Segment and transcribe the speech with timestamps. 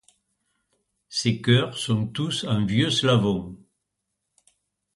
[1.09, 3.55] Ces chœurs sont tous en vieux slavon.